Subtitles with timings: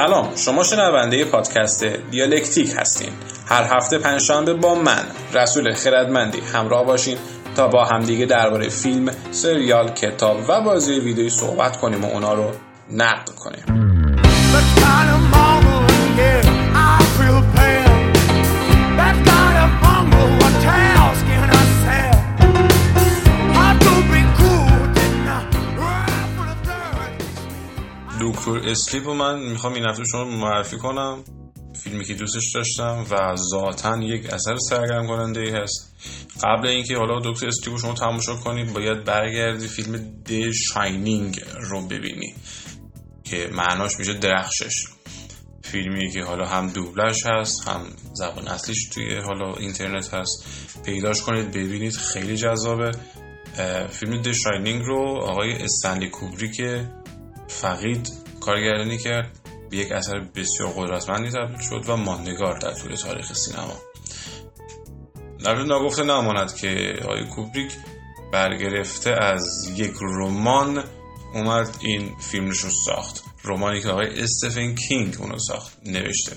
[0.00, 3.12] سلام شما شنونده پادکست دیالکتیک هستین.
[3.46, 5.04] هر هفته پنجشنبه با من
[5.34, 7.18] رسول خردمندی همراه باشین
[7.56, 12.50] تا با همدیگه درباره فیلم سریال کتاب و بازی ویدیویی صحبت کنیم و اونا رو
[12.90, 13.64] نقد کنیم.
[28.56, 31.24] دکتر اسلیپ رو من می‌خوام این هفته شما معرفی کنم.
[31.84, 35.94] فیلمی که دوستش داشتم و ذاتا یک اثر سرگرم کننده ای هست.
[36.42, 39.96] قبل اینکه حالا دکتر اسلیپ رو شما تماشا کنید باید برگردی فیلم
[40.28, 42.34] The Shining رو ببینی
[43.24, 44.86] که معناش میشه درخشش.
[45.62, 50.44] فیلمی که حالا هم دوبلش هست هم زبان اصلیش توی حالا اینترنت هست.
[50.84, 52.90] پیداش کنید ببینید خیلی جذابه.
[53.90, 56.60] فیلم د شاینینگ رو آقای استنلی کوبریک
[57.48, 59.38] فقید کارگردانی کرد
[59.70, 63.76] به یک اثر بسیار قدرتمندی تبدیل شد و ماندگار در طول تاریخ سینما.
[65.44, 67.72] در ناگفته نماند که آقای کوبریک
[68.32, 70.84] برگرفته از یک رمان
[71.34, 73.24] اومد این فیلمش رو ساخت.
[73.44, 76.36] رمانی که آقای استفن کینگ اونو ساخت نوشته.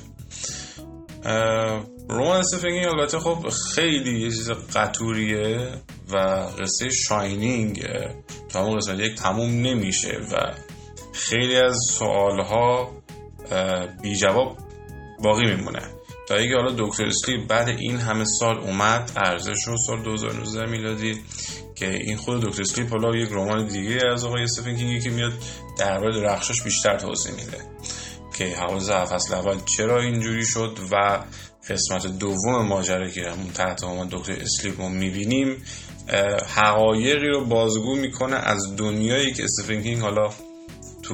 [2.09, 5.71] رمان استفن کینگ البته خب خیلی یه چیز قطوریه
[6.11, 6.17] و
[6.59, 7.87] قصه Shining
[8.49, 10.53] تا همون قسمت یک تموم نمیشه و
[11.13, 12.91] خیلی از سوالها
[14.01, 14.57] بی جواب
[15.23, 15.81] باقی میمونه.
[16.27, 21.21] تا اینکه حالا دکتر اسلیپ بعد این همه سال اومد عرضه شد سال 2019 میلادی
[21.75, 25.33] که این خود دکتر اسلیپ حالا یک رمان دیگه از آقای استفن کینگی که میاد
[25.79, 27.57] درباره درخشش بیشتر توضیح میده
[28.37, 31.19] که حوادث فصل اول چرا اینجوری شد و
[31.69, 35.63] قسمت دوم ماجرا که همون تحت عنوان دکتر اسلیپ رو می‌بینیم
[36.55, 40.29] حقایقی رو بازگو می‌کنه از دنیایی که استفن کینگ حالا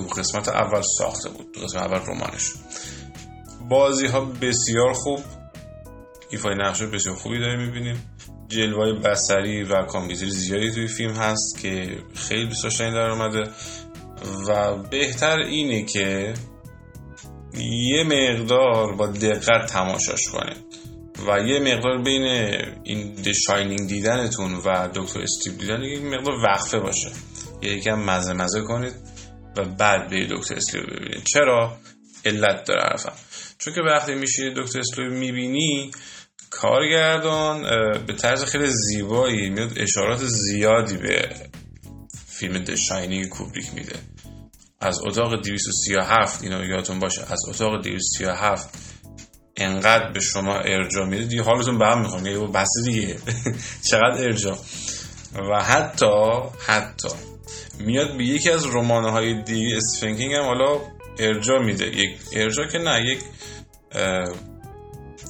[0.07, 1.47] تو قسمت اول ساخته بود.
[1.53, 2.53] تو قسمت اول رمانش.
[3.69, 5.19] بازی ها بسیار خوب.
[6.29, 8.03] ایفای نقش بسیار خوبی داریم می‌بینیم.
[8.47, 13.51] جلوه‌های بصری و کامپیوتری زیادی توی فیلم هست که خیلی دوست داشتنی در اومده.
[14.47, 16.33] و بهتر اینه که
[17.57, 20.57] یه مقدار با دقت تماشاش کنید.
[21.27, 22.23] و یه مقدار بین
[22.83, 27.11] این The Shining دیدنتون و Doctor Sleep دیدن یه مقدار وقفه باشه.
[27.61, 28.93] یکم مزه مزه کنید.
[29.57, 31.23] و بعد به Doctor Sleep ببینید.
[31.23, 31.77] چرا؟
[32.25, 33.13] علت داره حرفم.
[33.57, 35.91] چون که وقتی میشه Doctor Sleep می‌بینی
[36.49, 37.61] کارگردان
[38.07, 41.29] به طرز خیلی زیبایی میاد اشارات زیادی به
[42.27, 43.95] فیلم The Shining کوبریک میده.
[44.81, 48.69] از اتاق 237 اینو یادتون باشه از اتاق 237
[49.57, 51.23] انقدر به شما ارجا میده.
[51.23, 53.17] دیگه حالتون به هم می‌خوام یه بس دیگه.
[53.89, 54.57] چقدر ارجا
[55.51, 56.31] و حتی
[56.67, 57.09] حتی
[57.79, 60.81] میاد به یکی از رمانه های دیگه استفن هم حالا
[61.19, 61.87] ارجا میده.
[61.87, 63.19] یک ارجا که نه یک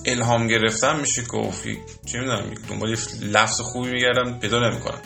[0.06, 1.64] الهام گرفتن میشه گفت
[2.06, 5.02] چه می‌دونم دنبال لفظ خوبی میگردم پیدا نمی‌کنم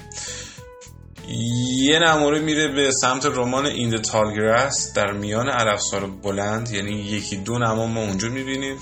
[1.78, 7.60] یه نموره میره به سمت رمان این تالگرس در میان علفسار بلند یعنی یکی دو
[7.60, 8.78] نما ما اونجا می‌بینیم.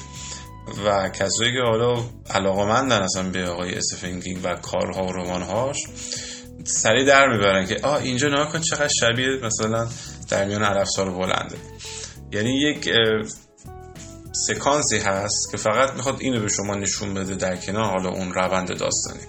[0.86, 5.78] و کسایی که حالا علاقه اصلا به آقای استفن و کارها و رمانهاش
[6.66, 9.88] سریع در می‌برن که آه اینجا نگاه کن چقدر شبیه مثلا
[10.30, 11.56] در میان علفسار بلنده.
[12.32, 12.90] یعنی یک
[14.48, 18.68] سکانسی هست که فقط می‌خواد اینو به شما نشون بده در کنار حالا اون روند
[18.68, 19.24] داستانی.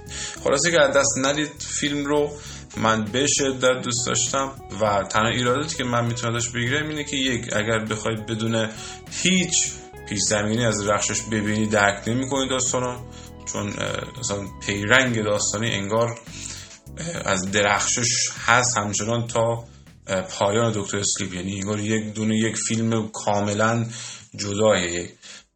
[0.45, 2.31] خلاصه که از دست ندید فیلم رو
[2.77, 7.17] من به شدت دوست داشتم و تنها ایراداتی که من می‌تونم داشت بگیرم اینه که
[7.17, 8.69] یک اگر بخواید بدون
[9.11, 9.73] هیچ
[10.09, 12.97] پیش زمینی از رخشش ببینی درک نمی کنید داستانو
[13.53, 13.73] چون
[14.21, 16.19] مثلا پیرنگ داستانی انگار
[17.25, 19.65] از درخشش هست همچنان تا
[20.31, 21.35] پایان دکتر اسلیپ.
[21.35, 23.87] یعنی انگار یک دونه یک فیلم کاملا
[24.37, 25.11] جدایه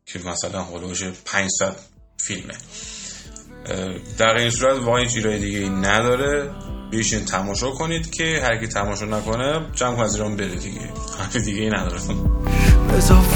[0.06, 1.76] که مثلا هلوش 500
[2.16, 2.54] فیلمه.
[4.18, 6.50] در این صورت واقعا هیچ ایرای دیگه نداره.
[6.90, 10.80] بیشین تماشا کنید که هر کی تماشا نکنه جمع از ایران بره دیگه.
[11.18, 11.98] حرف دیگه ای نداره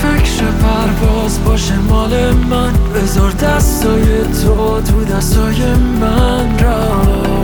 [0.03, 2.93] فکر پرواز باشه مال من.
[2.93, 7.40] بذار دستای تو تو دستای من راشم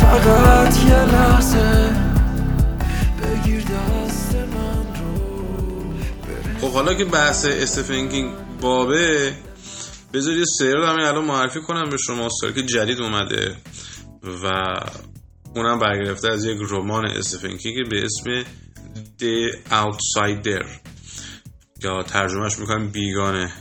[0.00, 0.78] فقط
[3.22, 4.86] بگیر دست من
[6.60, 6.66] خب
[7.04, 8.08] بحث استفن
[8.60, 9.32] بابه
[10.12, 13.56] بذار یه سریال همین الان معرفی کنم به شما سریال که جدید اومده
[14.44, 14.50] و
[15.56, 18.42] اونم برگرفته از یک رمان استفن کینگ به اسم
[19.18, 20.66] The Outsider.
[21.84, 23.52] یا ترجمهش می‌کنم بیگانه.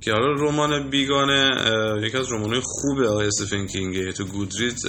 [0.00, 1.50] که حالا رمان بیگانه
[2.02, 4.86] یکی از رمان‌های خوبه آقای استفن کینگه تو گودریت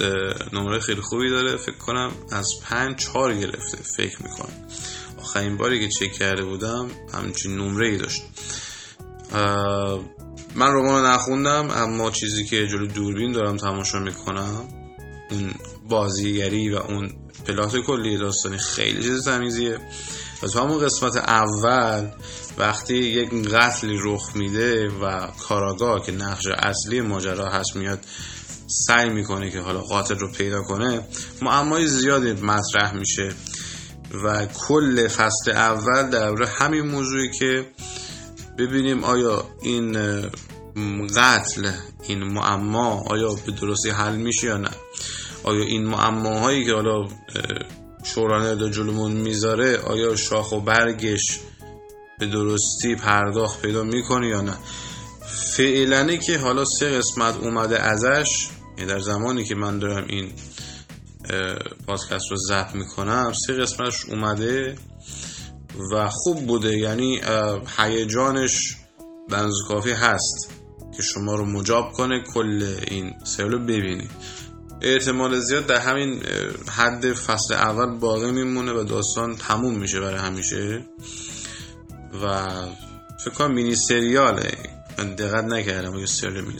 [0.52, 1.56] نمره خیلی خوبی داره.
[1.56, 3.76] فکر کنم از پنج چهار گرفته.
[3.96, 4.52] فکر می‌کنم.
[5.18, 8.22] آخرین باری که چک کرده بودم همچین نمره ای داشت
[10.54, 14.68] من رمان نخوندم اما چیزی که جلو دوربین دارم تماشا می‌کنم
[15.30, 15.54] اون
[15.94, 17.10] بازیگری و اون
[17.46, 19.78] پلات کلی داستانی خیلی چیز تمیزیه.
[20.42, 22.08] و تو همون قسمت اول
[22.58, 28.00] وقتی یک قتلی رخ میده و کاراگاه که نقش اصلی ماجرا هست میاد
[28.86, 31.00] سعی می‌کنه که حالا قاتل رو پیدا کنه
[31.42, 33.32] معمای زیادی مطرح میشه
[34.24, 37.66] و کل فصل اول در همین موضوعی که
[38.58, 39.92] ببینیم آیا این
[41.16, 41.70] قتل
[42.08, 44.70] این معما آیا به درستی حل میشه یا نه.
[45.44, 47.08] آیا این معماهایی که حالا
[48.04, 51.40] شورانه دا جلومون می‌ذاره آیا شاخ و برگش
[52.18, 54.54] به درستی پرداخت پیدا می‌کنه یا نه؟
[55.56, 58.48] فعلنه که حالا سه قسمت اومده ازش
[58.78, 60.32] یعنی در زمانی که من دارم این
[61.86, 64.76] پادکست رو ضبط می‌کنم سه قسمتش اومده
[65.92, 66.78] و خوب بوده.
[66.78, 67.20] یعنی
[67.78, 68.76] هیجانش
[69.30, 70.50] بنز کافی هست
[70.96, 74.10] که شما رو مجاب کنه کل این سریال رو ببینید
[74.84, 76.22] احتمال زیاد در همین
[76.68, 80.84] حد فصل اول باقی میمونه و داستان تموم میشه برای همیشه.
[82.22, 82.48] و
[83.24, 84.52] فکر کنم مینی سریاله.
[84.98, 86.58] من دقت نکردم یه سریال مینی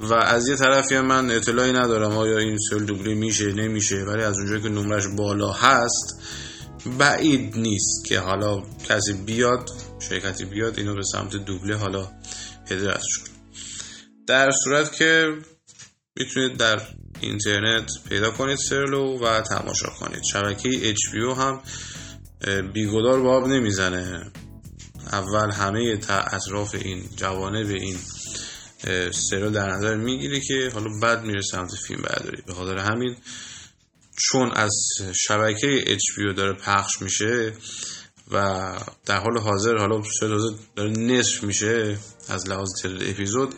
[0.00, 4.38] و از یه طرفی من اطلاعی ندارم آیا این سریال دوبله میشه نمیشه ولی از
[4.38, 6.20] اونجایی که نمرش بالا هست
[6.98, 12.08] بعید نیست که حالا کسی بیاد شرکتی بیاد اینو به سمت دوبله حالا
[12.70, 13.30] هدایتش کنه.
[14.26, 15.34] در صورت که
[16.16, 16.82] می‌تونید در
[17.20, 20.22] اینترنت پیدا کنید سرلو و تماشا کنید.
[20.32, 21.62] شبکه HBO هم
[22.72, 24.30] بیگدار باب نمی‌زنه.
[25.12, 27.96] اول همه اطراف این جوانه به این
[29.12, 32.42] سریال در نظر می‌گیری که حالا بعد میره سمت فیلم برداری.
[32.46, 33.16] به خاطر همین
[34.18, 34.74] چون از
[35.14, 37.52] شبکه HBO داره پخش میشه
[38.30, 38.72] و
[39.06, 40.02] در حال حاضر حالا
[40.76, 41.98] داره نصف میشه
[42.28, 43.54] از لحاظ تعداد اپیزود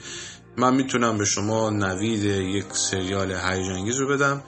[0.58, 4.43] من می‌تونم به شما نوید یک سریال هیجانگیز رو بدم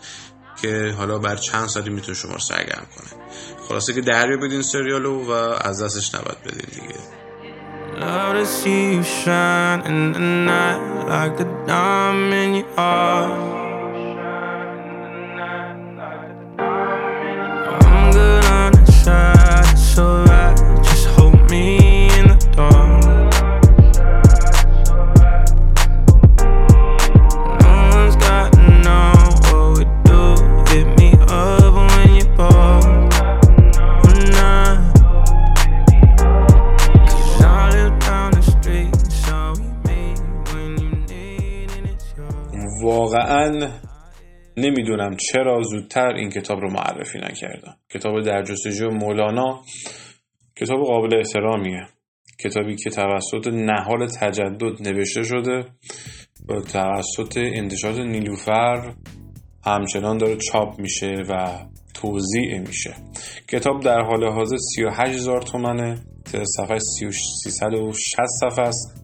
[0.62, 3.20] که حالا بر چند سالی می‌تونه شما رو سرگرم کنه.
[3.68, 5.30] خلاصه که دریا بدین سریالو و
[5.60, 7.00] از دستش نباید بدین دیگه.
[42.82, 43.70] واقعا
[44.56, 47.76] نمی‌دونم چرا زودتر این کتاب رو معرفی نکردم.
[47.90, 49.62] کتاب در جستجو مولانا
[50.56, 51.86] کتاب قابل احترامیه.
[52.44, 55.64] کتابی که توسط نهال تجدد نوشته شده
[56.48, 58.94] و توسط انتشارات نیلوفر
[59.64, 61.58] همچنان داره چاپ میشه و
[61.94, 62.94] توضیع میشه.
[63.48, 65.98] کتاب در حال حاضر 38 هزار تومنه
[66.56, 69.00] صفحه 360 صفحه است.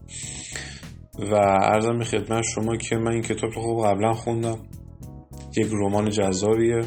[1.19, 4.57] و ارزم به خدمت شما که من این کتاب رو خوب قبلا خوندم.
[5.57, 6.81] یک رمان جذابیه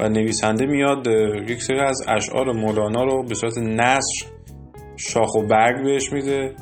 [0.00, 1.06] و نویسنده میاد
[1.48, 4.26] یک سری از اشعار مولانا رو به صورت نصر
[4.96, 6.54] شاخ و برگ بهش میده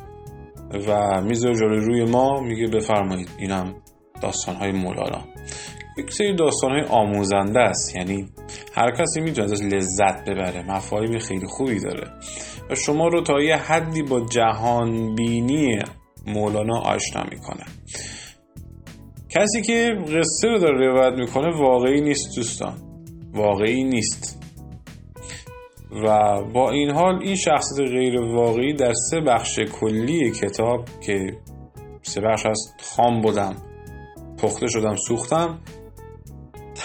[0.87, 3.75] و می‌ذاره جلوی روی ما میگه بفرمایید اینم
[4.21, 5.21] داستانهای مولانا.
[5.97, 8.29] یک سری داستانهای آموزنده است یعنی
[8.73, 12.07] هر کسی می‌تونه ازش لذت ببره مفاهیم خیلی خوبی داره.
[12.69, 15.79] و شما رو تا یه حدی با جهان بینی
[16.27, 17.63] مولانا آشنا می‌کنه.
[19.29, 22.73] کسی که قصه رو داره روایت می‌کنه واقعی نیست دوستان.
[23.33, 24.37] واقعی نیست.
[26.03, 31.37] و با این حال این شخصیت غیر واقعی در سه بخش کلی کتاب که
[32.01, 33.55] سه بخش از خام بودم
[34.37, 35.59] پخته شدم سوختم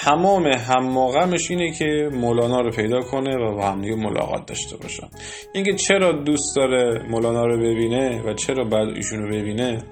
[0.06, 5.10] تمام هماغمش اینه که مولانا رو پیدا کنه و با هم ملاقات داشته باشم
[5.54, 9.82] اینکه چرا دوست داره مولانا رو ببینه و چرا بعد ایشون رو ببینه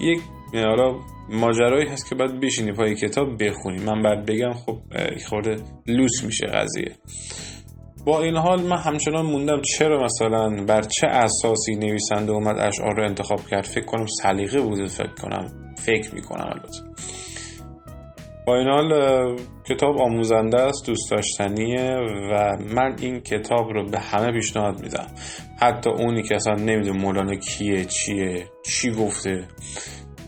[0.00, 0.18] یک
[0.54, 0.98] حالا
[1.30, 3.84] ماجرایی هست که باید بشینی پای کتاب بخونی.
[3.84, 4.78] من بعد بگم خب
[5.28, 5.56] خورده
[5.86, 6.92] لوس میشه قضیه.
[8.06, 13.04] با این حال من همچنان موندم چرا مثلا بر چه اساسی نویسنده اومد اشعار رو
[13.04, 13.64] انتخاب کرد.
[13.64, 15.74] فکر کنم سلیقه بوده فکر کنم.
[15.78, 16.78] فکر می‌کنم البته.
[18.46, 18.92] با این حال
[19.64, 21.90] کتاب آموزنده است دوست داشتنیه
[22.32, 25.06] و من این کتاب رو به همه پیشنهاد میدم.
[25.60, 29.48] حتی اونی که اصلا نمی‌دونه مولانا کیه چیه چی گفته.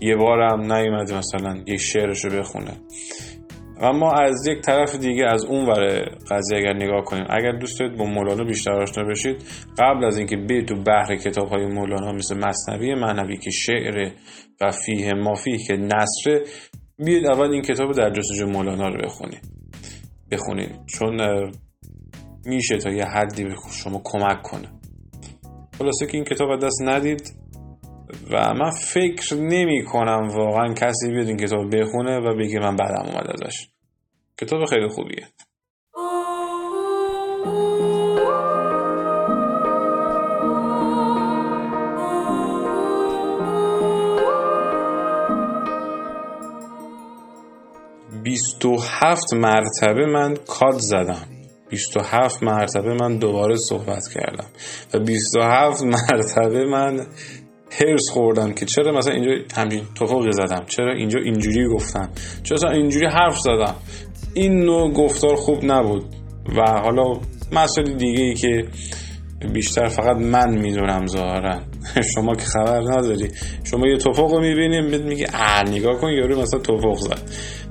[0.00, 2.72] یه بارم نیومده مثلا یه شعرش رو بخونه.
[3.80, 7.98] اما از یک طرف دیگه از اون ور قضیه اگر نگاه کنیم اگر دوست دارید
[7.98, 9.36] با مولانا بیشتر آشنا بشید
[9.78, 14.10] قبل از اینکه بیاید تو بحر کتاب های مولانا مثل مصنوی معنوی که شعر
[14.60, 16.44] و فیه مافی که نصره
[16.98, 19.42] بیاید اول این کتاب در جستجو مولانا رو بخونید
[20.30, 21.20] بخونید چون
[22.46, 24.68] میشه تا یه حدی به شما کمک کنه.
[25.78, 27.34] خلاصه که این کتاب دست ندید
[28.30, 33.06] و من فکر نمی کنم واقعا کسی بیاد این کتاب بخونه و بگه من بعدم
[33.06, 33.68] اومد ازش.
[34.40, 35.28] کتاب خیلی خوبیه.
[48.34, 51.26] بیست و هفت مرتبه من کاد زدم.
[51.70, 54.46] 27 مرتبه من دوباره صحبت کردم.
[54.94, 57.06] و 27 مرتبه من
[57.70, 60.64] هرس خوردم که چرا مثلا اینجا همین توفاقی زدم.
[60.68, 62.08] چرا اینجا اینجوری گفتم.
[62.42, 63.74] چرا اینجوری حرف زدم.
[64.34, 66.04] این نوع گفتار خوب نبود.
[66.56, 67.20] و حالا
[67.52, 68.64] مسئله دیگه ای که
[69.52, 71.60] بیشتر فقط من می‌دونم ظاهرا.
[72.14, 73.30] شما که خبر نداری.
[73.64, 77.20] شما یه توفاق رو می‌بینیم میگه اه نگاه کن یارو مثلا توفاق زد.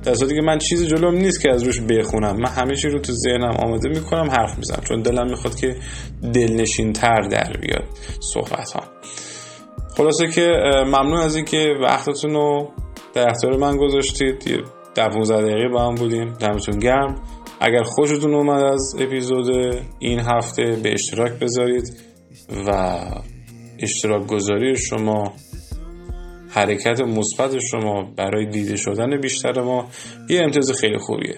[0.04, 2.36] در صورتی که من چیزی جلوم نیست که از روش بخونم.
[2.36, 4.82] من همه چی رو تو ذهنم آماده می‌کنم حرف می‌زنم.
[4.88, 5.76] چون دلم می‌خواد که
[6.34, 7.84] دلنشین تر در بیاد
[8.20, 8.82] صحبت ها
[9.96, 10.52] خلاصه که
[10.86, 12.72] ممنون از اینکه وقتتون رو
[13.14, 14.46] در اختیار من گذاشتید.
[14.46, 14.58] یه
[14.96, 16.32] 15 دقیقه با هم بودیم.
[16.32, 17.14] دمتون گرم.
[17.60, 21.96] اگر خوشتون اومد از اپیزود این هفته به اشتراک بذارید
[22.66, 23.00] و
[23.78, 25.32] اشتراک گذاری شما
[26.54, 29.88] حرکت مثبت شما برای دیده شدن بیشتر ما
[30.28, 31.36] یه امتیاز خیلی خوبیه.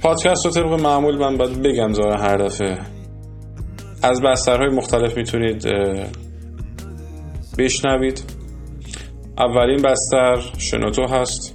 [0.00, 2.78] پادکست رو طبق معمول من باید بگم زاره هر دفعه.
[4.02, 5.66] از بسترهای مختلف می‌تونید
[7.58, 8.24] بشنوید.
[9.38, 11.54] اولین بستر شنوتو هست.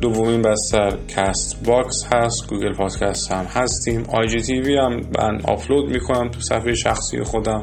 [0.00, 2.48] دومین بستر Castbox هست.
[2.48, 4.04] Google Podcast هم هستیم.
[4.08, 7.62] IGTV هم من آپلود می‌کنم تو صفحه شخصی خودم.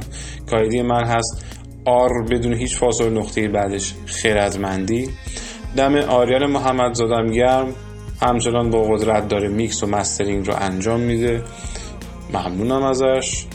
[0.51, 1.45] کایدی من هست.
[1.85, 5.09] آر بدون هیچ فاصله نقطه بعدش خیرتمندی
[5.77, 7.73] دم آریان محمد زادم گرم.
[8.21, 11.43] همچنان با قدرت داره میکس و مسترینگ رو انجام میده.
[12.33, 13.45] ممنونم ازش.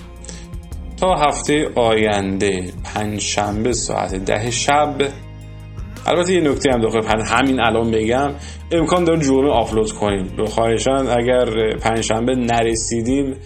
[0.97, 4.95] تا هفته آینده پنج شنبه ساعت ده شب.
[6.07, 8.31] البته یه نکته هم داخل همین الان بگم.
[8.73, 10.45] امکان داره جمعه آپلود کنیم.
[10.45, 13.37] خواهشان اگر پنجشنبه نرسیدیم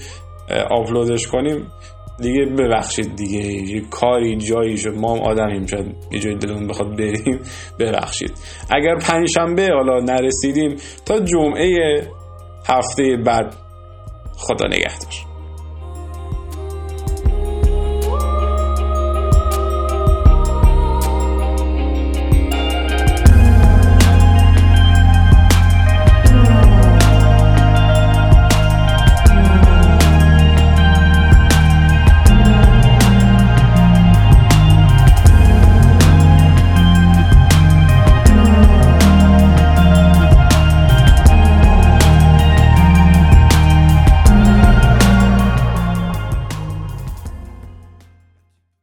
[0.70, 1.66] آپلودش کنیم.
[2.20, 3.44] دیگه ببخشید دیگه.
[3.44, 4.94] یه کاری جایی شد.
[4.96, 5.66] ما هم آدمیم.
[5.66, 7.40] شد یه جایی دلمون بخواد بریم
[7.78, 8.32] ببخشید.
[8.70, 12.02] اگر پنجشنبه حالا نرسیدیم تا جمعه
[12.68, 13.54] هفته بعد
[14.36, 15.27] خدا نگهدار.